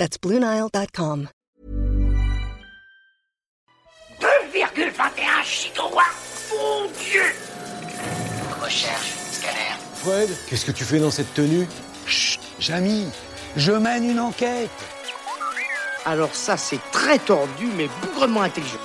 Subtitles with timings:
[0.00, 1.28] That's BlueNile.com.
[4.18, 7.20] 2,21 gigawatts Mon Dieu
[8.62, 9.76] Recherche, scanner.
[9.96, 11.66] Fred, qu'est-ce que tu fais dans cette tenue?
[12.06, 13.08] Chut, Jamy,
[13.56, 14.70] je mène une enquête.
[16.06, 18.80] Alors ça, c'est très tordu, mais bougrement intelligent.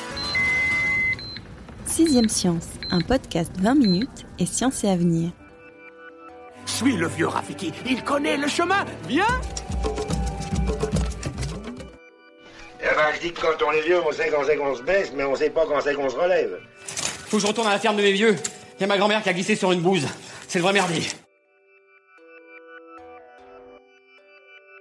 [1.86, 5.32] Sixième Science, un podcast 20 minutes et science et avenir.
[6.66, 8.84] Suis le vieux Rafiki, il connaît le chemin.
[9.08, 9.24] Viens
[13.26, 15.24] Je dis que quand on est vieux, on sait quand c'est qu'on se baisse, mais
[15.24, 16.60] on sait pas quand c'est qu'on se relève.
[16.86, 18.36] Faut que je retourne à la ferme de mes vieux.
[18.80, 20.06] Y a ma grand-mère qui a glissé sur une bouse.
[20.48, 21.02] C'est le vrai merdier.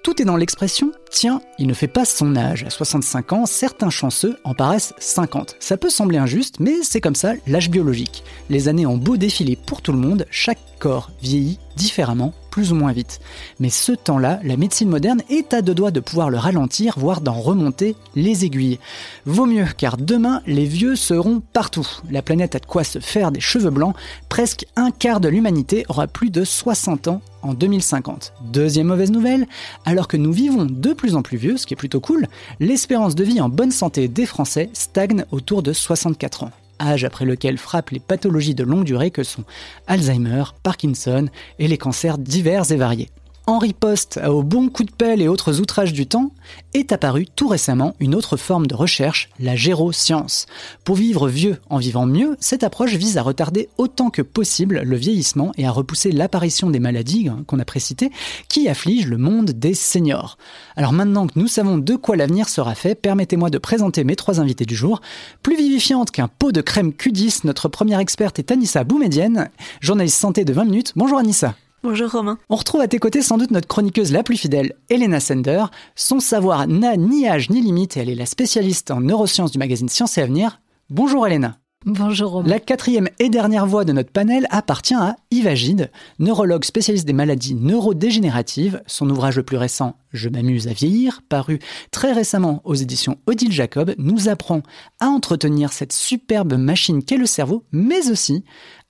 [0.03, 2.64] Tout est dans l'expression Tiens, il ne fait pas son âge.
[2.64, 5.56] À 65 ans, certains chanceux en paraissent 50.
[5.58, 8.25] Ça peut sembler injuste, mais c'est comme ça l'âge biologique.
[8.51, 12.77] Les années ont beau défiler pour tout le monde, chaque corps vieillit différemment, plus ou
[12.77, 13.19] moins vite.
[13.59, 17.21] Mais ce temps-là, la médecine moderne est à deux doigts de pouvoir le ralentir, voire
[17.21, 18.79] d'en remonter les aiguilles.
[19.27, 21.85] Vaut mieux, car demain, les vieux seront partout.
[22.13, 23.97] La planète a de quoi se faire des cheveux blancs.
[24.29, 28.35] Presque un quart de l'humanité aura plus de 60 ans en 2050.
[28.53, 29.49] Deuxième mauvaise nouvelle,
[29.85, 32.29] alors que nous vivons de plus en plus vieux, ce qui est plutôt cool,
[32.61, 36.53] l'espérance de vie en bonne santé des Français stagne autour de 64 ans
[36.85, 39.45] âge après lequel frappent les pathologies de longue durée que sont
[39.87, 43.11] Alzheimer, Parkinson et les cancers divers et variés.
[43.47, 46.31] En riposte au bon coup de pelle et autres outrages du temps,
[46.73, 50.47] est apparue tout récemment une autre forme de recherche, la géroscience.
[50.83, 54.97] Pour vivre vieux en vivant mieux, cette approche vise à retarder autant que possible le
[54.97, 58.11] vieillissement et à repousser l'apparition des maladies hein, qu'on a précitées
[58.48, 60.39] qui affligent le monde des seniors.
[60.74, 64.40] Alors maintenant que nous savons de quoi l'avenir sera fait, permettez-moi de présenter mes trois
[64.40, 65.02] invités du jour.
[65.42, 70.46] Plus vivifiante qu'un pot de crème Q10, notre première experte est Anissa Boumedienne, journaliste santé
[70.46, 70.92] de 20 minutes.
[70.96, 71.55] Bonjour Anissa.
[71.84, 72.39] Bonjour Romain.
[72.48, 75.67] On retrouve à tes côtés sans doute notre chroniqueuse la plus fidèle, Elena Sender.
[75.96, 79.58] Son savoir n'a ni âge ni limite et elle est la spécialiste en neurosciences du
[79.58, 80.62] magazine Science et Avenir.
[80.89, 81.58] Bonjour Elena.
[81.84, 82.48] Bonjour Romain.
[82.48, 87.12] La quatrième et dernière voix de notre panel appartient à Yves Gide, neurologue spécialiste des
[87.12, 88.83] maladies neurodégénératives.
[88.86, 91.58] Son ouvrage le plus récent, Je m'amuse à vieillir, paru
[91.90, 94.62] très récemment aux éditions Odile Jacob, nous apprend
[95.01, 98.42] à entretenir cette superbe machine qu'est le cerveau, mais aussi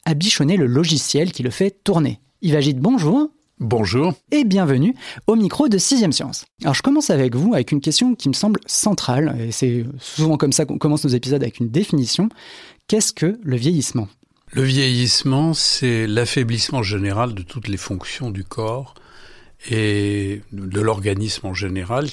[0.05, 2.21] à bichonner le logiciel qui le fait tourner.
[2.44, 3.31] Yves Agide, bonjour.
[3.59, 4.12] Bonjour.
[4.31, 4.94] Et bienvenue
[5.27, 6.44] au micro de Sixième Science.
[6.60, 10.37] Alors je commence avec vous avec une question qui me semble centrale, et c'est souvent
[10.37, 12.28] comme ça qu'on commence nos épisodes avec une définition.
[12.87, 14.09] Qu'est-ce que le vieillissement?
[14.53, 18.93] Le vieillissement, c'est l'affaiblissement général de toutes les fonctions du corps
[19.71, 22.09] et de l'organisme en général,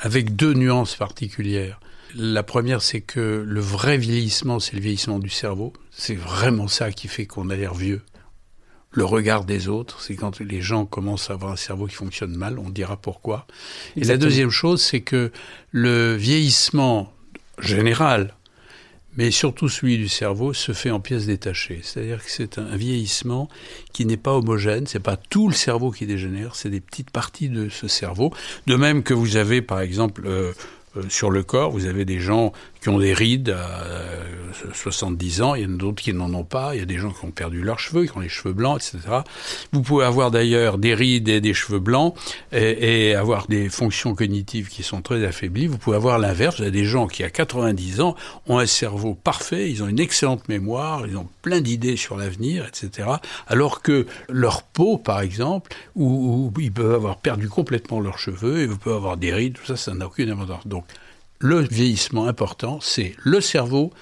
[0.00, 1.78] avec deux nuances particulières.
[2.16, 5.72] La première, c'est que le vrai vieillissement, c'est le vieillissement du cerveau.
[5.92, 8.02] C'est vraiment ça qui fait qu'on a l'air vieux
[8.94, 12.34] le regard des autres, c'est quand les gens commencent à avoir un cerveau qui fonctionne
[12.36, 13.46] mal, on dira pourquoi.
[13.96, 15.32] Et la deuxième chose, c'est que
[15.72, 17.12] le vieillissement
[17.58, 18.34] général,
[19.16, 21.80] mais surtout celui du cerveau, se fait en pièces détachées.
[21.82, 23.48] C'est-à-dire que c'est un vieillissement
[23.92, 27.48] qui n'est pas homogène, c'est pas tout le cerveau qui dégénère, c'est des petites parties
[27.48, 28.32] de ce cerveau.
[28.66, 30.52] De même que vous avez, par exemple, euh,
[30.96, 33.84] euh, sur le corps, vous avez des gens qui ont des rides à
[34.72, 36.98] 70 ans, il y en a d'autres qui n'en ont pas, il y a des
[36.98, 39.20] gens qui ont perdu leurs cheveux, qui ont les cheveux blancs, etc.
[39.72, 42.14] Vous pouvez avoir d'ailleurs des rides et des cheveux blancs
[42.52, 45.66] et, avoir des fonctions cognitives qui sont très affaiblies.
[45.66, 48.16] Vous pouvez avoir l'inverse, vous avez des gens qui à 90 ans
[48.48, 52.66] ont un cerveau parfait, ils ont une excellente mémoire, ils ont plein d'idées sur l'avenir,
[52.66, 53.08] etc.
[53.46, 58.60] Alors que leur peau, par exemple, où, où ils peuvent avoir perdu complètement leurs cheveux,
[58.60, 60.66] et vous pouvez avoir des rides, tout ça, ça n'a aucune importance.
[60.66, 60.84] Donc,
[61.38, 63.92] le vieillissement important, c'est le cerveau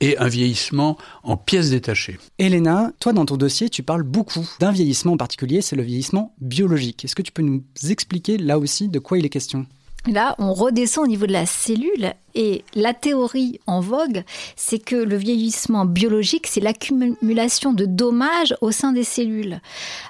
[0.00, 2.18] et un vieillissement en pièces détachées.
[2.38, 6.34] Elena, toi dans ton dossier, tu parles beaucoup d'un vieillissement en particulier, c'est le vieillissement
[6.40, 7.04] biologique.
[7.04, 9.66] Est-ce que tu peux nous expliquer là aussi de quoi il est question?
[10.06, 14.24] Là, on redescend au niveau de la cellule et la théorie en vogue,
[14.56, 19.60] c'est que le vieillissement biologique, c'est l'accumulation de dommages au sein des cellules.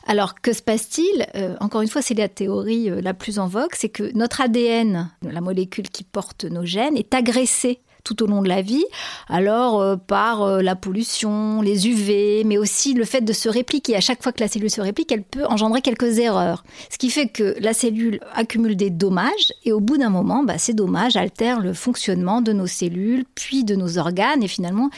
[0.06, 1.26] Alors, que se passe-t-il?
[1.34, 4.40] Euh, Encore une fois, c'est la théorie euh, la plus en vogue, c'est que notre
[4.40, 8.84] ADN, la molécule qui porte nos gènes, est agressée tout au long de la vie.
[9.28, 13.96] Alors euh, par euh, la pollution, les UV, mais aussi le fait de se répliquer.
[13.96, 16.64] À chaque fois que la cellule se réplique, elle peut engendrer quelques erreurs.
[16.90, 20.58] Ce qui fait que la cellule accumule des dommages et au bout d'un moment, bah,
[20.58, 24.90] ces dommages altèrent le fonctionnement de nos cellules, puis de nos organes et finalement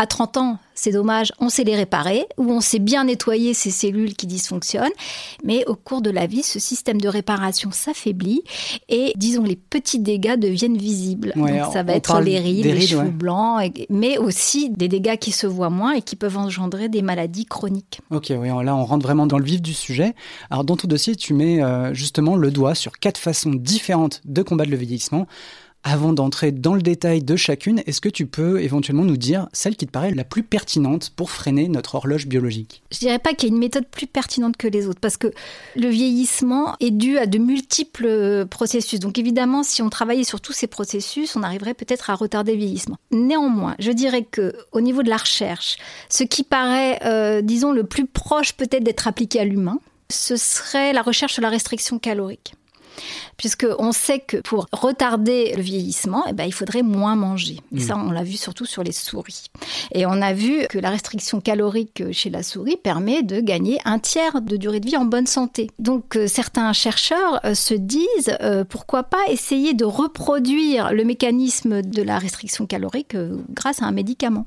[0.00, 3.70] à 30 ans, c'est dommage, on sait les réparer, ou on sait bien nettoyer ces
[3.70, 4.88] cellules qui dysfonctionnent,
[5.44, 8.42] mais au cours de la vie, ce système de réparation s'affaiblit
[8.88, 11.34] et, disons, les petits dégâts deviennent visibles.
[11.36, 15.46] Donc, ça va être les rides, les cheveux blancs, mais aussi des dégâts qui se
[15.46, 18.00] voient moins et qui peuvent engendrer des maladies chroniques.
[18.10, 20.14] Ok, oui, là on rentre vraiment dans le vif du sujet.
[20.48, 24.40] Alors dans ton dossier, tu mets euh, justement le doigt sur quatre façons différentes de
[24.40, 25.26] combattre le vieillissement.
[25.82, 29.76] Avant d'entrer dans le détail de chacune, est-ce que tu peux éventuellement nous dire celle
[29.76, 32.82] qui te paraît la plus pertinente pour freiner notre horloge biologique?
[32.92, 35.32] Je dirais pas qu'il y a une méthode plus pertinente que les autres, parce que
[35.76, 39.00] le vieillissement est dû à de multiples processus.
[39.00, 42.58] Donc évidemment, si on travaillait sur tous ces processus, on arriverait peut-être à retarder le
[42.58, 42.98] vieillissement.
[43.10, 45.78] Néanmoins, je dirais que au niveau de la recherche,
[46.10, 49.78] ce qui paraît, euh, disons, le plus proche peut-être d'être appliqué à l'humain,
[50.10, 52.52] ce serait la recherche sur la restriction calorique
[53.40, 57.56] puisqu'on sait que pour retarder le vieillissement, eh ben, il faudrait moins manger.
[57.74, 57.80] Et mm.
[57.80, 59.46] ça, on l'a vu surtout sur les souris.
[59.92, 63.98] Et on a vu que la restriction calorique chez la souris permet de gagner un
[63.98, 65.70] tiers de durée de vie en bonne santé.
[65.78, 71.80] Donc euh, certains chercheurs euh, se disent, euh, pourquoi pas essayer de reproduire le mécanisme
[71.80, 73.16] de la restriction calorique
[73.54, 74.44] grâce à un médicament.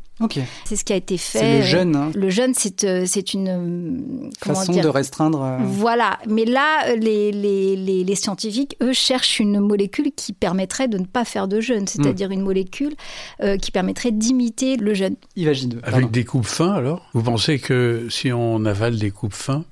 [0.65, 1.39] C'est ce qui a été fait.
[1.39, 1.95] C'est le jeûne.
[1.95, 2.11] Hein.
[2.15, 5.57] Le jeûne, c'est une façon de restreindre.
[5.63, 10.97] Voilà, mais là, les, les, les, les scientifiques, eux, cherchent une molécule qui permettrait de
[10.97, 12.93] ne pas faire de jeûne, c'est-à-dire une molécule
[13.41, 15.15] euh, qui permettrait d'imiter le jeûne.
[15.83, 17.09] Avec des coupes fins, alors?
[17.13, 19.63] Vous pensez que si on avale des coupes fins,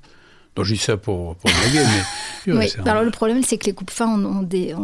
[0.54, 1.50] donc je dis ça pour, pour
[2.46, 2.52] mais...
[2.52, 4.74] oui, alors le problème, c'est que les coupes fins ont, des...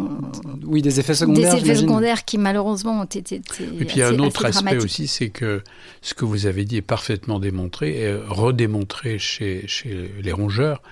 [0.64, 3.36] oui, des effets secondaires, Des effets secondaires qui, malheureusement, ont été...
[3.36, 5.62] Et puis, il y a un autre aspect aussi, c'est que
[6.00, 10.82] ce que vous avez dit est parfaitement démontré, et redémontré chez, chez les rongeurs,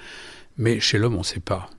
[0.58, 1.70] mais chez l'homme, on ne sait pas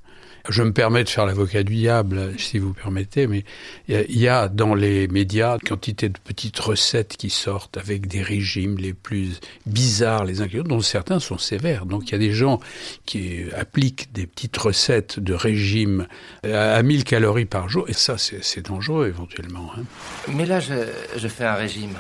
[0.50, 3.44] je me permets de faire l'avocat du diable, si vous permettez, mais
[3.88, 8.78] il y a dans les médias quantité de petites recettes qui sortent avec des régimes
[8.78, 11.86] les plus bizarres les uns que les autres, dont certains sont sévères.
[11.86, 12.60] Donc il y a des gens
[13.06, 16.08] qui appliquent des petites recettes de régime
[16.44, 19.72] à 1000 calories par jour, et ça c'est dangereux éventuellement.
[19.78, 19.84] Hein.
[20.30, 20.74] Mais là je,
[21.16, 21.94] je, fais un régime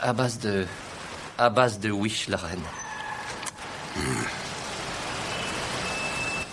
[0.00, 0.64] à base de
[1.38, 2.58] à base de Wish la reine.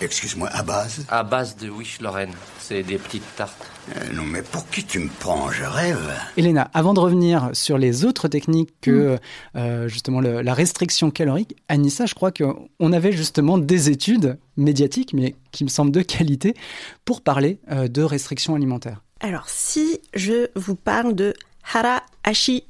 [0.02, 1.06] Excuse-moi, à base?
[1.08, 2.32] À base de Wish Lorraine.
[2.58, 3.66] C'est des petites tartes.
[3.96, 5.50] Euh, non, mais pour qui tu me prends?
[5.50, 6.12] Je rêve.
[6.36, 9.18] Elena, avant de revenir sur les autres techniques que mm.
[9.56, 15.34] euh, justement la restriction calorique, Anissa, je crois qu'on avait justement des études médiatiques, mais
[15.50, 16.54] qui me semblent de qualité,
[17.06, 19.02] pour parler euh, de restriction alimentaire.
[19.20, 21.32] Alors, si je vous parle de
[21.72, 22.02] Hara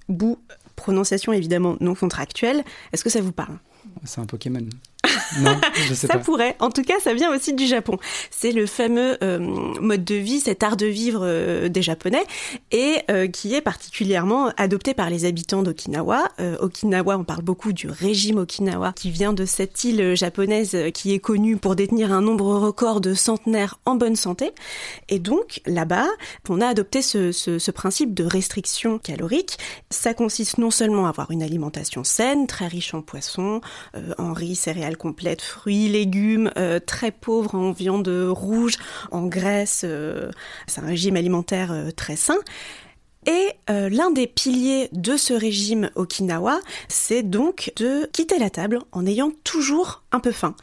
[0.08, 0.36] Bu,
[0.76, 2.62] prononciation évidemment non contractuelle,
[2.92, 3.58] est-ce que ça vous parle?
[4.04, 4.68] C'est un Pokémon.
[5.40, 6.56] Non, je sais ça pourrait.
[6.60, 7.98] En tout cas, ça vient aussi du Japon.
[8.30, 12.24] C'est le fameux euh, mode de vie, cet art de vivre euh, des Japonais,
[12.70, 16.28] et euh, qui est particulièrement adopté par les habitants d'Okinawa.
[16.60, 21.18] Okinawa, on parle beaucoup du régime Okinawa, qui vient de cette île japonaise qui est
[21.18, 24.52] connue pour détenir un nombre record de centenaires en bonne santé.
[25.08, 26.06] Et donc, là-bas,
[26.48, 29.58] on a adopté ce, ce, ce principe de restriction calorique.
[29.90, 33.60] Ça consiste non seulement à avoir une alimentation saine, très riche en poissons,
[34.18, 38.74] en riz, céréales complète, fruits, légumes, euh, très pauvres en viande rouge,
[39.10, 39.82] en graisse.
[39.84, 40.30] Euh,
[40.66, 42.38] c'est un régime alimentaire euh, très sain.
[43.26, 49.04] Et l'un des piliers de ce régime Okinawa, c'est donc de quitter la table en
[49.06, 50.54] ayant toujours un peu faim.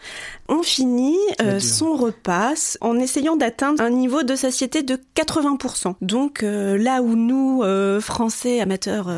[0.49, 5.95] On finit euh, son repas en essayant d'atteindre un niveau de satiété de 80%.
[6.01, 9.09] Donc euh, là où nous, euh, Français amateurs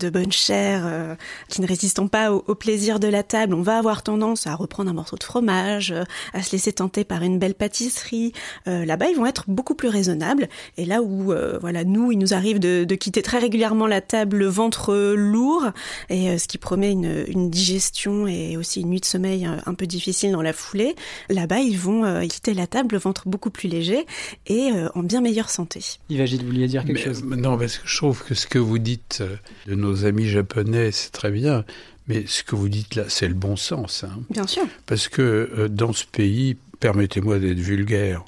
[0.00, 1.16] de bonne chair,
[1.48, 4.90] qui ne résistons pas au, plaisir de la table, on va avoir tendance à reprendre
[4.90, 5.94] un morceau de fromage,
[6.32, 8.32] à se laisser tenter par une belle pâtisserie.
[8.66, 10.48] Là-bas, ils vont être beaucoup plus raisonnables.
[10.76, 14.46] Et là où, voilà, nous, il nous arrive de, quitter très régulièrement la table, le
[14.46, 15.70] ventre lourd,
[16.10, 19.86] et ce qui promet une, une digestion et aussi une nuit de sommeil un peu
[19.86, 20.94] difficile dans la foulée,
[21.28, 24.06] là-bas, ils vont euh, quitter la table le ventre beaucoup plus léger
[24.46, 25.80] et euh, en bien meilleure santé.
[26.08, 27.24] Yves vous vouliez dire quelque chose?
[27.24, 29.36] Non, parce que je trouve que ce que vous dites euh,
[29.66, 31.64] de nos amis japonais, c'est très bien.
[32.06, 34.04] Mais ce que vous dites là, c'est le bon sens.
[34.04, 34.20] Hein.
[34.28, 34.64] Bien sûr.
[34.84, 38.24] Parce que dans ce pays, permettez-moi d'être vulgaire,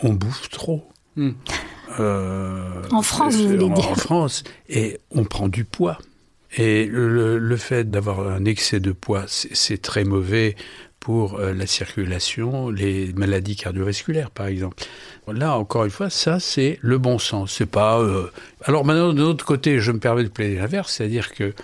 [0.00, 0.84] on bouffe trop.
[1.14, 1.30] Hmm.
[1.98, 5.98] En France, vous voulez dire En France, et on prend du poids.
[6.56, 10.56] Et le, le fait d'avoir un excès de poids, c'est très mauvais
[11.00, 14.84] pour euh, la circulation, les maladies cardiovasculaires, par exemple.
[15.32, 17.54] Là, encore une fois, ça, c'est le bon sens.
[17.56, 17.98] C'est pas.
[18.00, 18.30] Euh,
[18.64, 21.54] Alors maintenant, de l'autre côté, je me permets de plaider l'inverse, c'est-à-dire que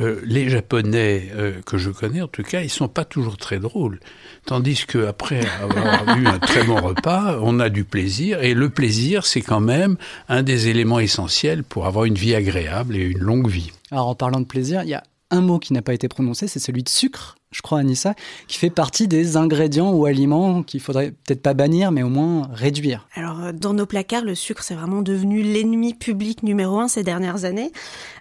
[0.00, 1.30] euh, les Japonais
[1.66, 4.00] que je connais, en tout cas, ils sont pas toujours très drôles.
[4.46, 8.42] Tandis qu'après avoir eu un très bon repas, on a du plaisir.
[8.42, 9.96] Et le plaisir, c'est quand même
[10.28, 13.72] un des éléments essentiels pour avoir une vie agréable et une longue vie.
[13.90, 16.48] Alors en parlant de plaisir, il y a un mot qui n'a pas été prononcé,
[16.48, 18.14] c'est celui de sucre je crois, Anissa,
[18.48, 22.48] qui fait partie des ingrédients ou aliments qu'il faudrait peut-être pas bannir, mais au moins
[22.52, 23.06] réduire.
[23.14, 27.04] Alors, euh, dans nos placards, le sucre, c'est vraiment devenu l'ennemi public numéro un ces
[27.04, 27.70] dernières années.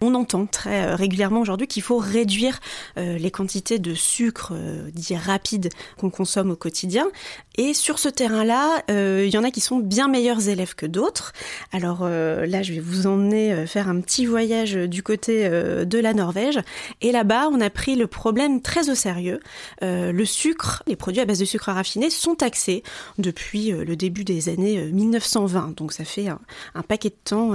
[0.01, 2.59] On entend très euh, régulièrement aujourd'hui qu'il faut réduire
[2.97, 4.53] euh, les quantités de sucre
[4.93, 7.07] dit rapide qu'on consomme au quotidien.
[7.55, 11.33] Et sur ce terrain-là, il y en a qui sont bien meilleurs élèves que d'autres.
[11.71, 16.59] Alors là, je vais vous emmener faire un petit voyage du côté de la Norvège.
[17.01, 21.21] Et là-bas, on a pris le problème très au sérieux euh, le sucre, les produits
[21.21, 22.83] à base de sucre raffiné sont taxés
[23.17, 25.69] depuis euh, le début des années 1920.
[25.69, 26.39] Euh, Donc ça fait un,
[26.87, 27.51] paquet de temps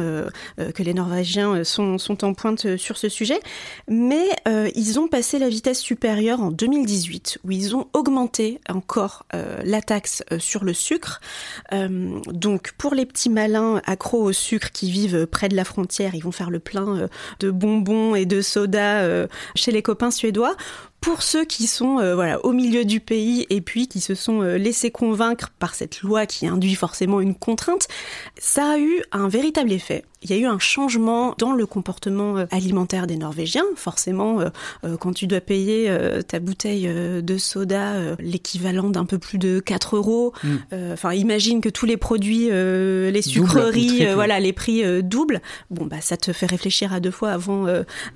[0.57, 3.41] que les Norvégiens sont, en pointe sur ce sujet.
[3.89, 4.25] Mais
[4.75, 10.23] ils ont passé la vitesse supérieure en 2018, où ils ont augmenté encore la taxe
[10.39, 11.21] sur le sucre.
[11.73, 16.23] donc pour les petits malins accros au sucre qui vivent près de la frontière, ils
[16.23, 17.09] vont faire le plein
[17.41, 20.57] de bonbons et de sodas chez les copains suédois
[21.01, 24.43] pour ceux qui sont euh, voilà au milieu du pays et puis qui se sont
[24.43, 27.89] euh, laissés convaincre par cette loi qui induit forcément une contrainte,
[28.39, 32.37] ça a eu un véritable effet il y a eu un changement dans le comportement
[32.37, 33.65] euh, alimentaire des Norvégiens.
[33.77, 34.49] Forcément, euh,
[34.85, 35.91] euh, quand tu dois payer
[36.27, 40.57] ta bouteille de soda l'équivalent d'un peu plus de 4 euros, mm.
[40.93, 45.41] enfin imagine que tous les produits, les sucreries, voilà, les prix doublent.
[45.71, 47.67] Bon bah ça te fait réfléchir à deux fois avant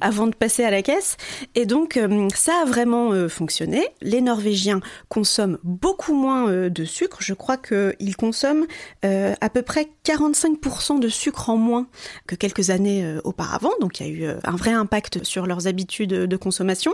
[0.01, 1.17] avant de passer à la caisse.
[1.55, 1.99] Et donc
[2.35, 3.87] ça a vraiment fonctionné.
[4.01, 7.19] Les Norvégiens consomment beaucoup moins de sucre.
[7.21, 8.67] Je crois qu'ils consomment
[9.03, 11.87] à peu près 45% de sucre en moins
[12.27, 13.73] que quelques années euh, auparavant.
[13.81, 16.93] Donc il y a eu euh, un vrai impact sur leurs habitudes de consommation.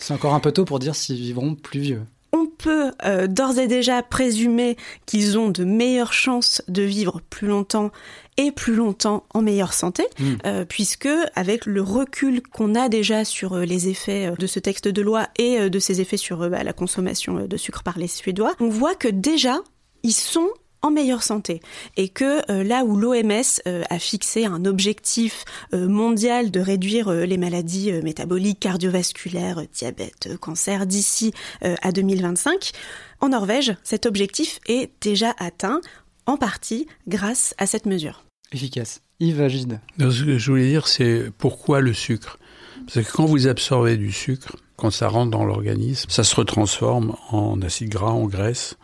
[0.00, 3.58] C'est encore un peu tôt pour dire s'ils vivront plus vieux on peut euh, d'ores
[3.58, 7.90] et déjà présumer qu'ils ont de meilleures chances de vivre plus longtemps
[8.36, 10.64] et plus longtemps en meilleure santé, hmm.
[10.68, 15.26] puisque avec le recul qu'on a déjà sur les effets de ce texte de loi
[15.38, 18.94] et de ses effets sur bah, la consommation de sucre par les Suédois, on voit
[18.94, 19.58] que déjà
[20.04, 20.48] ils sont
[20.82, 21.60] en meilleure santé
[21.96, 25.44] et que euh, là où l'OMS euh, a fixé un objectif
[25.74, 32.72] euh, mondial de réduire les maladies métaboliques, cardiovasculaires, diabète, cancer d'ici à 2025,
[33.20, 35.80] en Norvège, cet objectif est déjà atteint
[36.26, 38.24] en partie grâce à cette mesure.
[38.52, 39.00] Efficace.
[39.20, 39.80] Yves Agide.
[39.98, 42.38] Ce que je voulais dire, c'est pourquoi le sucre?
[42.86, 47.14] Parce que quand vous absorbez du sucre, quand ça rentre dans l'organisme, ça se retransforme
[47.30, 48.76] en acide gras, en graisse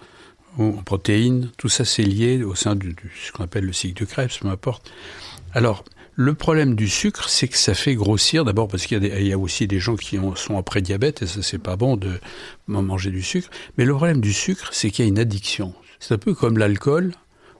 [0.58, 2.94] en protéines, tout ça c'est lié au sein de
[3.24, 4.90] ce qu'on appelle le cycle de Krebs, peu importe.
[5.52, 5.84] Alors,
[6.14, 9.66] le problème du sucre, c'est que ça fait grossir, d'abord parce qu'il y, a aussi
[9.66, 12.18] des gens qui sont après diabète, et ça c'est pas bon de
[12.66, 15.74] manger du sucre, mais le problème du sucre, c'est qu'il y a une addiction.
[16.00, 17.12] C'est un peu comme l'alcool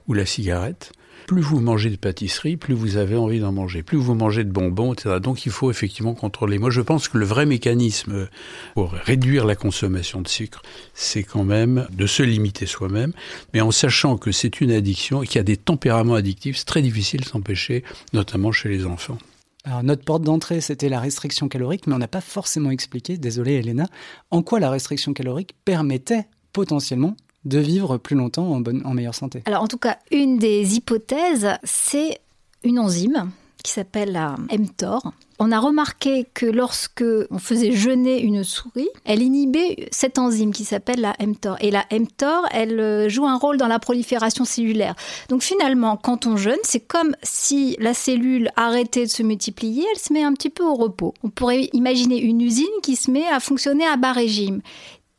[0.07, 0.91] ou la cigarette
[1.27, 4.49] plus vous mangez de pâtisserie, plus vous avez envie d'en manger, plus vous mangez de
[4.49, 5.17] bonbons, etc.
[5.21, 6.57] Donc il faut effectivement contrôler.
[6.57, 8.29] Moi je pense que le vrai mécanisme
[8.73, 10.61] pour réduire la consommation de sucre,
[10.93, 13.11] c'est quand même de se limiter soi-même,
[13.53, 16.65] mais en sachant que c'est une addiction et qu'il y a des tempéraments addictifs, c'est
[16.65, 19.17] très difficile de s'empêcher, notamment chez les enfants.
[19.65, 23.55] Alors, notre porte d'entrée, c'était la restriction calorique, mais on n'a pas forcément expliqué, désolé
[23.55, 23.85] Elena,
[24.31, 29.15] en quoi la restriction calorique permettait potentiellement de vivre plus longtemps en, bonne, en meilleure
[29.15, 32.19] santé Alors en tout cas, une des hypothèses, c'est
[32.63, 33.31] une enzyme
[33.63, 35.11] qui s'appelle la mTOR.
[35.39, 40.63] On a remarqué que lorsque on faisait jeûner une souris, elle inhibait cette enzyme qui
[40.63, 41.57] s'appelle la mTOR.
[41.59, 44.95] Et la mTOR, elle euh, joue un rôle dans la prolifération cellulaire.
[45.29, 49.99] Donc finalement, quand on jeûne, c'est comme si la cellule arrêtait de se multiplier, elle
[49.99, 51.13] se met un petit peu au repos.
[51.23, 54.61] On pourrait imaginer une usine qui se met à fonctionner à bas régime.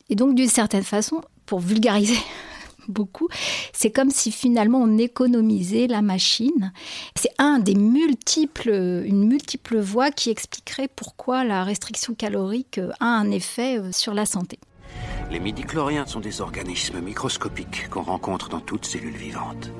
[0.08, 2.18] Et donc d'une certaine façon, pour vulgariser
[2.88, 3.28] beaucoup,
[3.72, 6.72] c'est comme si finalement on économisait la machine.
[7.16, 13.30] C'est un des multiples, une multiple voie qui expliquerait pourquoi la restriction calorique a un
[13.30, 14.58] effet euh, sur la santé.
[15.30, 19.70] Les midi-chloriens sont des organismes microscopiques qu'on rencontre dans toute cellule vivante.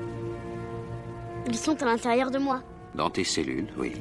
[1.47, 2.61] Ils sont à l'intérieur de moi.
[2.95, 3.93] Dans tes cellules, oui.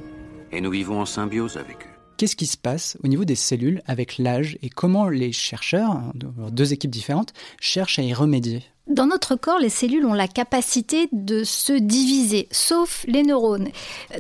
[0.53, 1.88] Et nous vivons en symbiose avec eux
[2.19, 6.73] qu'est-ce qui se passe au niveau des cellules avec l'âge et comment les chercheurs, deux
[6.75, 8.63] équipes différentes, cherchent à y remédier?
[8.89, 13.69] Dans notre corps, les cellules ont la capacité de se diviser, sauf les neurones.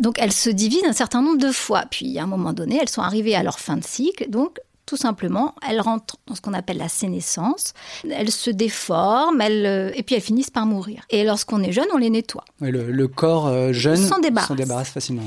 [0.00, 1.84] Donc elles se divisent un certain nombre de fois.
[1.90, 4.28] Puis à un moment donné, elles sont arrivées à leur fin de cycle.
[4.30, 7.74] Donc Tout simplement, elles rentrent dans ce qu'on appelle la sénescence,
[8.10, 11.02] elles se déforment, elles, euh, et puis elles finissent par mourir.
[11.10, 12.44] Et lorsqu'on est jeune, on les nettoie.
[12.60, 14.56] le, corps euh, jeune s'en débarrasse.
[14.56, 14.88] débarrasse.
[14.88, 15.22] facilement.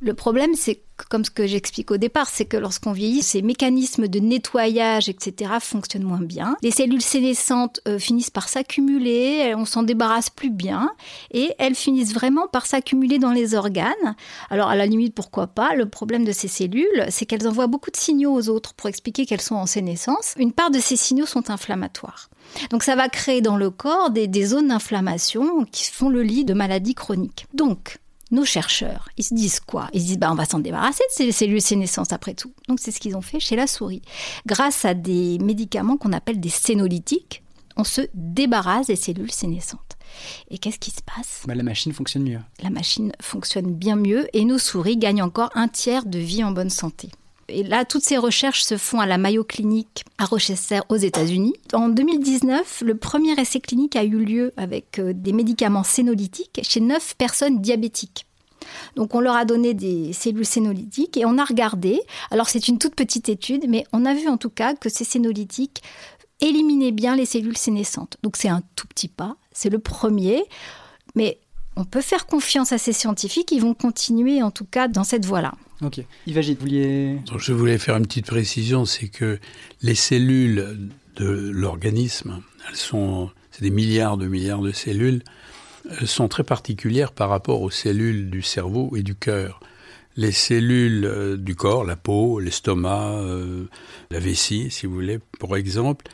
[0.00, 4.08] Le problème, c'est comme ce que j'explique au départ, c'est que lorsqu'on vieillit, ces mécanismes
[4.08, 6.56] de nettoyage, etc., fonctionnent moins bien.
[6.62, 10.90] Les cellules sénescentes euh, finissent par s'accumuler, on s'en débarrasse plus bien,
[11.30, 14.16] et elles finissent vraiment par s'accumuler dans les organes.
[14.50, 15.74] Alors, à la limite, pourquoi pas?
[15.74, 19.26] Le problème de ces cellules, c'est qu'elles envoient beaucoup de signaux aux autres pour expliquer
[19.26, 20.34] qu'elles sont en sénescence.
[20.38, 22.28] Une part de ces signaux sont inflammatoires.
[22.70, 26.44] Donc ça va créer dans le corps des, des zones d'inflammation qui font le lit
[26.44, 27.46] de maladies chroniques.
[27.52, 27.98] Donc,
[28.30, 29.88] nos chercheurs, ils se disent quoi?
[29.92, 32.52] Ils se disent bah, on va s'en débarrasser de ces cellules sénescentes après tout.
[32.68, 34.02] Donc c'est ce qu'ils ont fait chez la souris.
[34.46, 37.42] Grâce à des médicaments qu'on appelle des sénolytiques,
[37.76, 39.96] on se débarrasse des cellules sénescentes.
[40.50, 41.44] Et qu'est-ce qui se passe?
[41.46, 42.40] Bah, La machine fonctionne mieux.
[42.62, 46.50] La machine fonctionne bien mieux et nos souris gagnent encore un tiers de vie en
[46.50, 47.10] bonne santé.
[47.48, 51.54] Et là, toutes ces recherches se font à la Mayo Clinic à Rochester aux États-Unis.
[51.72, 56.80] En 2019, le premier essai clinique a eu lieu avec euh, des médicaments sénolytiques chez
[56.80, 58.26] 9 personnes diabétiques.
[58.96, 62.00] Donc on leur a donné des cellules sénolytiques et on a regardé.
[62.30, 65.04] Alors c'est une toute petite étude, mais on a vu en tout cas que ces
[65.04, 65.82] sénolytiques
[66.40, 68.16] éliminaient bien les cellules sénescentes.
[68.22, 70.44] Donc c'est un tout petit pas, c'est le premier,
[71.14, 71.38] mais
[71.78, 75.24] on peut faire confiance à ces scientifiques, ils vont continuer en tout cas dans cette
[75.24, 75.54] voie-là.
[75.80, 76.00] Ok.
[76.26, 77.20] Yves vous vouliez...
[77.38, 79.38] je voulais faire une petite précision, c'est que
[79.82, 85.22] les cellules de l'organisme, elles sont, c'est des milliards de milliards de cellules,
[86.00, 89.60] elles sont très particulières par rapport aux cellules du cerveau et du cœur.
[90.16, 93.66] Les cellules euh, du corps, la peau, l'estomac, euh,
[94.10, 96.06] la vessie, si vous voulez, pour exemple,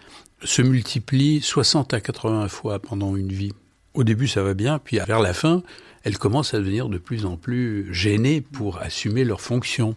[0.42, 3.52] se multiplient 60 à 80 fois pendant une vie.
[3.94, 5.62] Au début, ça va bien, puis vers la fin,
[6.02, 9.94] elles commencent à devenir de plus en plus gênées pour assumer leurs fonctions.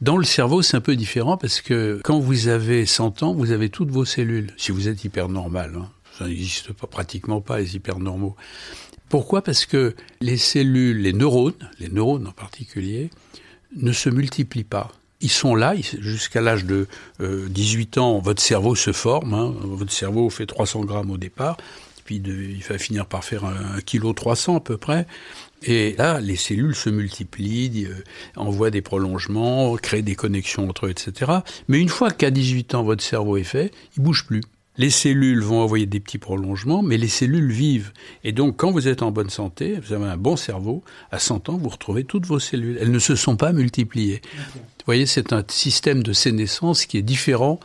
[0.00, 3.52] Dans le cerveau, c'est un peu différent parce que quand vous avez 100 ans, vous
[3.52, 5.74] avez toutes vos cellules, si vous êtes hyper normal.
[5.76, 5.88] Hein.
[6.18, 8.34] Ça n'existe pas, pratiquement pas, les hypernormaux.
[9.08, 9.42] Pourquoi?
[9.42, 13.10] Parce que les cellules, les neurones, les neurones en particulier,
[13.76, 14.90] ne se multiplient pas.
[15.20, 16.88] Ils sont là jusqu'à l'âge de
[17.20, 18.18] 18 euh, ans.
[18.18, 19.34] Votre cerveau se forme.
[19.34, 19.54] Hein.
[19.62, 21.56] votre cerveau fait 300 grammes au départ
[22.04, 25.06] puis il va finir par faire un, kilo 300 à peu près.
[25.64, 28.02] Et là, les cellules se multiplient, euh,
[28.36, 31.30] envoient des prolongements, créent des connexions entre eux, etc.
[31.68, 34.42] Mais une fois qu'à 18 ans, votre cerveau est fait, il bouge plus.
[34.78, 37.92] Les cellules vont envoyer des petits prolongements, mais les cellules vivent.
[38.24, 41.50] Et donc, quand vous êtes en bonne santé, vous avez un bon cerveau, à 100
[41.50, 42.78] ans, vous retrouvez toutes vos cellules.
[42.80, 44.22] Elles ne se sont pas multipliées.
[44.82, 47.60] Vous voyez, c'est un système de sénescence qui est différent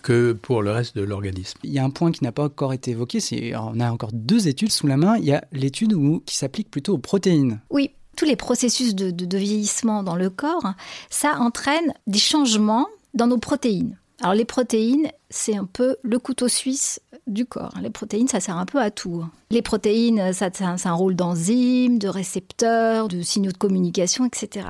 [0.00, 1.58] que pour le reste de l'organisme.
[1.64, 4.10] Il y a un point qui n'a pas encore été évoqué, c'est on a encore
[4.12, 5.16] deux études sous la main.
[5.18, 7.60] Il y a l'étude qui s'applique plutôt aux protéines.
[7.70, 10.74] Oui, tous les processus de, vieillissement dans le corps,
[11.08, 13.96] ça entraîne des changements dans nos protéines.
[14.20, 17.72] Alors les protéines, c'est un peu le couteau suisse du corps.
[17.80, 19.24] Les protéines, ça sert un peu à tout.
[19.50, 20.50] Les protéines, ça,
[20.84, 24.66] un rôle d'enzymes, de récepteurs, de signaux de communication, etc.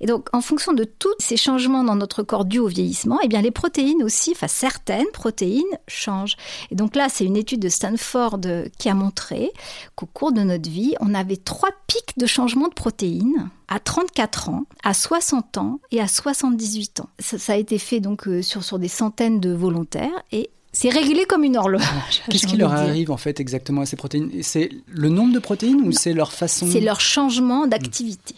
[0.00, 3.28] Et donc, en fonction de tous ces changements dans notre corps dus au vieillissement, eh
[3.28, 6.36] bien, les protéines aussi, enfin certaines protéines changent.
[6.70, 8.40] Et donc là, c'est une étude de Stanford
[8.78, 9.52] qui a montré
[9.94, 14.50] qu'au cours de notre vie, on avait trois pics de changement de protéines à 34
[14.50, 17.08] ans, à 60 ans et à 78 ans.
[17.18, 21.24] Ça, a été fait donc euh, sur, sur des centaines de volontaires et c'est réglé
[21.26, 21.82] comme une horloge.
[22.30, 24.30] Qu'est-ce qui leur arrive en fait exactement à ces protéines?
[24.42, 26.66] C'est le nombre de protéines ou c'est leur façon?
[26.70, 28.34] C'est leur changement d'activité.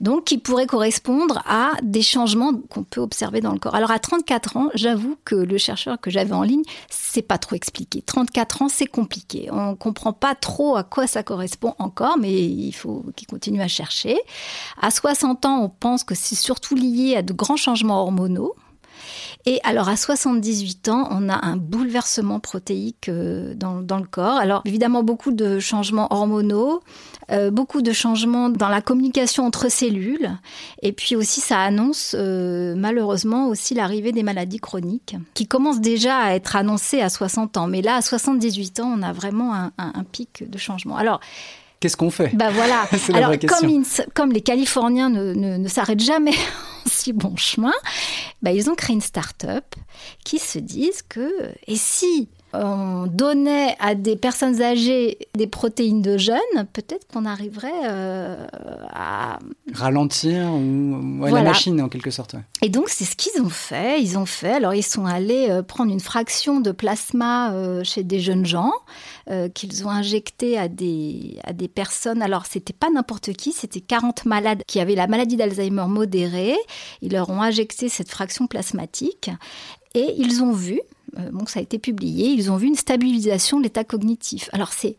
[0.00, 3.74] Donc, qui pourrait correspondre à des changements qu'on peut observer dans le corps.
[3.74, 7.56] Alors, à 34 ans, j'avoue que le chercheur que j'avais en ligne, c'est pas trop
[7.56, 8.02] expliqué.
[8.02, 9.48] 34 ans, c'est compliqué.
[9.50, 13.68] On comprend pas trop à quoi ça correspond encore, mais il faut qu'il continue à
[13.68, 14.18] chercher.
[14.82, 18.54] À 60 ans, on pense que c'est surtout lié à de grands changements hormonaux.
[19.46, 24.36] Et alors à 78 ans, on a un bouleversement protéique euh, dans, le corps.
[24.36, 26.82] Alors évidemment beaucoup de changements hormonaux,
[27.30, 30.30] euh, beaucoup de changements dans la communication entre cellules.
[30.82, 36.18] Et puis aussi ça annonce euh, malheureusement aussi l'arrivée des maladies chroniques qui commencent déjà
[36.18, 37.66] à être annoncées à 60 ans.
[37.66, 40.96] Mais là à 78 ans, on a vraiment un, pic de changement.
[40.96, 41.20] Alors
[41.80, 42.34] Qu'est-ce qu'on fait?
[42.34, 42.88] Bah voilà.
[43.14, 46.34] Alors comme, comme, les Californiens ne, ne s'arrêtent jamais
[46.86, 47.74] si bon chemin,
[48.42, 49.64] bah, ils ont créé une start-up
[50.24, 56.16] qui se disent que, et si on donnait à des personnes âgées des protéines de
[56.16, 56.38] jeunes,
[56.72, 58.46] peut-être qu'on arriverait euh,
[58.90, 59.38] à
[59.74, 62.36] ralentir ou la machine en quelque sorte.
[62.62, 64.00] Et donc c'est ce qu'ils ont fait.
[64.00, 64.52] Ils ont fait.
[64.52, 68.72] Alors ils sont allés euh, prendre une fraction de plasma euh, chez des jeunes gens
[69.30, 72.22] euh, qu'ils ont injecté à des à des personnes.
[72.22, 76.56] Alors c'était pas n'importe qui, c'était 40 malades qui avaient la maladie d'Alzheimer modérée.
[77.02, 79.30] Ils leur ont injecté cette fraction plasmatique
[79.94, 80.80] et ils ont vu.
[81.32, 82.28] Bon, ça a été publié.
[82.30, 84.48] Ils ont vu une stabilisation de l'état cognitif.
[84.52, 84.96] Alors c'est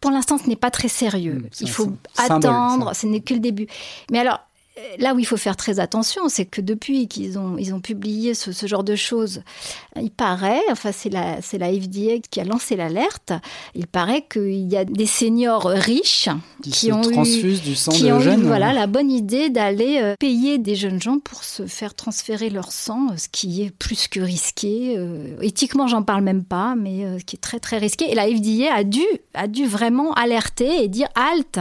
[0.00, 1.42] pour l'instant, ce n'est pas très sérieux.
[1.60, 3.66] Il faut attendre, ce n'est que le début.
[4.10, 4.40] Mais alors,
[4.98, 8.34] là où il faut faire très attention, c'est que depuis qu'ils ont, ils ont publié
[8.34, 9.42] ce, genre de choses,
[9.96, 13.32] il paraît, enfin c'est la, c'est la FDA qui a lancé l'alerte,
[13.74, 16.28] il paraît qu'il y a des seniors riches
[16.62, 18.42] qui, ont transfusent du sang qui de ont jeunes.
[18.42, 22.50] Eu, voilà, la bonne idée d'aller euh, payer des jeunes gens pour se faire transférer
[22.50, 24.94] leur sang, ce qui est plus que risqué.
[24.96, 28.10] Euh, éthiquement, j'en parle même pas, mais euh, ce qui est très très risqué.
[28.10, 31.60] Et la FDA a dû, a dû vraiment alerter et dire halte,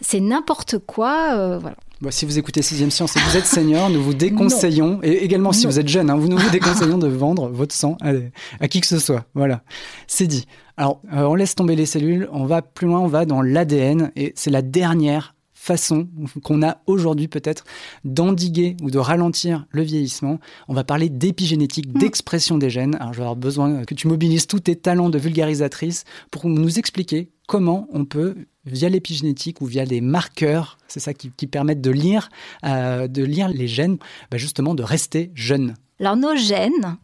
[0.00, 1.76] c'est n'importe quoi, voilà.
[2.00, 5.22] Bah, si vous écoutez Sixième Science et que vous êtes senior, nous vous déconseillons, et
[5.22, 8.80] également si vous êtes jeune, hein, nous vous déconseillons de vendre votre sang à, qui
[8.80, 9.26] que ce soit.
[9.34, 9.62] Voilà,
[10.06, 10.46] c'est dit.
[10.78, 14.12] Alors, euh, on laisse tomber les cellules, on va plus loin, on va dans l'ADN,
[14.16, 16.08] et c'est la dernière façon
[16.42, 17.64] qu'on a aujourd'hui peut-être
[18.04, 20.40] d'endiguer ou de ralentir le vieillissement.
[20.68, 21.98] On va parler d'épigénétique, mm.
[21.98, 22.94] d'expression des gènes.
[22.94, 26.78] Alors je vais avoir besoin que tu mobilises tous tes talents de vulgarisatrice pour nous
[26.78, 31.90] expliquer comment on peut, via l'épigénétique ou via des marqueurs, c'est ça qui, permettent de
[31.90, 32.30] lire,
[32.64, 33.98] euh, de lire les gènes,
[34.30, 35.74] bah, justement de rester jeune.
[35.98, 36.96] Alors nos gènes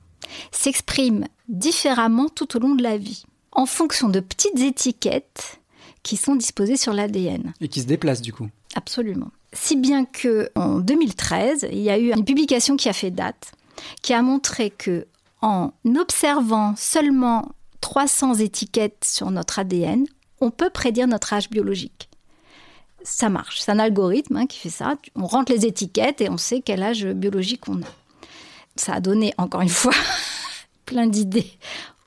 [0.53, 5.59] s'expriment différemment tout au long de la vie, en fonction de petites étiquettes
[6.05, 7.53] qui sont disposées sur l'ADN.
[7.61, 8.49] Et qui se déplacent du coup.
[8.77, 9.33] Absolument.
[9.53, 13.51] Si bien que en 2013, il y a eu une publication qui a fait date,
[14.01, 15.09] qui a montré que
[15.43, 17.49] en observant seulement
[17.81, 20.07] 300 étiquettes sur notre ADN,
[20.41, 22.09] on peut prédire notre âge biologique.
[23.03, 24.97] Ça marche, c'est un algorithme hein, qui fait ça.
[25.15, 27.87] On rentre les étiquettes et on sait quel âge biologique on a.
[28.75, 29.95] Ça a donné, encore une fois,
[30.87, 31.53] plein d'idées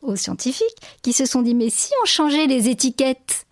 [0.01, 0.65] aux scientifiques
[1.01, 3.45] qui se sont dit, mais si on changeait les étiquettes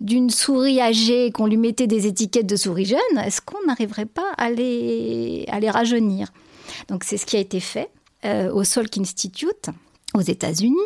[0.00, 4.30] d'une souris âgée, qu'on lui mettait des étiquettes de souris jeune, est-ce qu'on n'arriverait pas
[4.36, 6.32] à les, à les rajeunir?
[6.88, 7.90] Donc c'est ce qui a été fait
[8.24, 9.70] euh, au Salk Institute
[10.14, 10.76] aux États-Unis.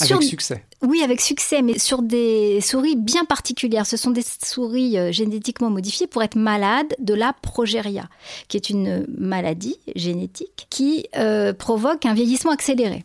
[0.00, 0.64] Avec succès.
[0.82, 3.86] Oui, avec succès, mais sur des souris bien particulières.
[3.86, 8.08] Ce sont des souris euh, génétiquement modifiées pour être malades de la progéria,
[8.48, 13.04] qui est une maladie génétique qui euh, provoque un vieillissement accéléré.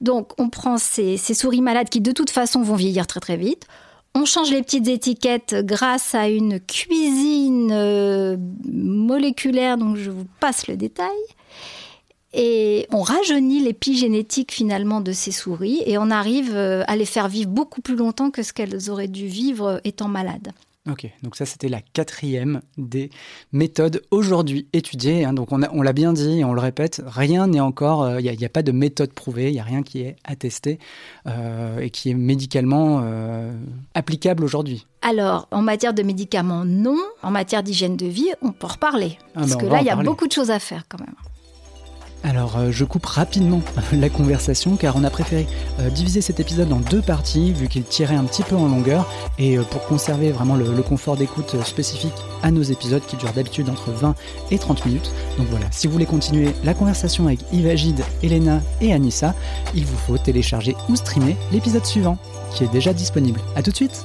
[0.00, 3.64] Donc, on prend ces, souris malades qui, de toute façon, vont vieillir très très vite.
[4.14, 10.68] On change les petites étiquettes grâce à une cuisine euh, moléculaire dont je vous passe
[10.68, 11.16] le détail.
[12.38, 17.28] Et on rajeunit l'épigénétique finalement de ces souris et on arrive euh, à les faire
[17.28, 20.52] vivre beaucoup plus longtemps que ce qu'elles auraient dû vivre étant malades.
[20.88, 23.10] Ok, donc ça c'était la quatrième des
[23.52, 25.24] méthodes aujourd'hui étudiées.
[25.24, 25.32] Hein.
[25.32, 28.36] donc on, on l'a bien dit et on le répète, rien n'est encore, il euh,
[28.36, 30.78] n'y a, pas de méthode prouvée, il n'y a rien qui est attesté
[31.26, 33.02] euh, et qui est médicalement
[33.94, 34.86] applicable aujourd'hui.
[35.00, 36.98] Alors, en matière de médicaments, non.
[37.22, 39.18] En matière d'hygiène de vie, on peut reparler.
[39.34, 41.14] Ah parce ben, que là, il y a beaucoup de choses à faire quand même.
[42.24, 43.60] Alors euh, je coupe rapidement
[43.92, 45.46] la conversation car on a préféré
[45.80, 49.06] euh, diviser cet épisode en deux parties vu qu'il tirait un petit peu en longueur
[49.38, 53.68] et euh, pour conserver vraiment le, confort d'écoute spécifique à nos épisodes qui durent d'habitude
[53.68, 54.14] entre 20
[54.50, 55.10] et 30 minutes.
[55.38, 59.34] Donc voilà, si vous voulez continuer la conversation avec Ivagide, Elena et Anissa,
[59.74, 62.18] il vous faut télécharger ou streamer l'épisode suivant
[62.52, 63.40] qui est déjà disponible.
[63.56, 64.04] A tout de suite